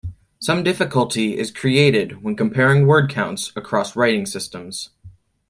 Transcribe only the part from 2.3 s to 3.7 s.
comparing word counts